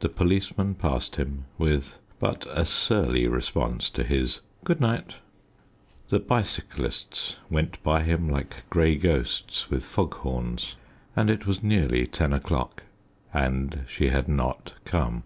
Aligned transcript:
The 0.00 0.08
policeman 0.08 0.74
passed 0.74 1.14
him 1.14 1.44
with 1.56 1.98
but 2.18 2.48
a 2.50 2.64
surly 2.66 3.28
response 3.28 3.88
to 3.90 4.02
his 4.02 4.40
"Good 4.64 4.80
night." 4.80 5.18
The 6.10 6.18
bicyclists 6.18 7.36
went 7.48 7.80
by 7.84 8.02
him 8.02 8.28
like 8.28 8.68
grey 8.70 8.96
ghosts 8.96 9.70
with 9.70 9.84
fog 9.84 10.14
horns; 10.14 10.74
and 11.14 11.30
it 11.30 11.46
was 11.46 11.62
nearly 11.62 12.08
ten 12.08 12.32
o'clock, 12.32 12.82
and 13.32 13.84
she 13.86 14.08
had 14.08 14.26
not 14.26 14.72
come. 14.84 15.22